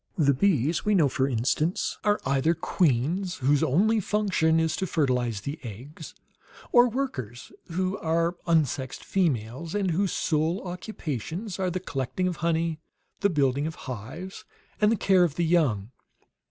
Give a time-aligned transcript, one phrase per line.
[0.17, 5.41] The bees we know, for instance, are either queens, whose only function is to fertilize
[5.41, 6.15] the eggs;
[6.71, 12.79] or workers, who are unsexed females, and whose sole occupations are the collecting of honey,
[13.19, 14.43] the building of hives,
[14.81, 15.91] and the care of the young.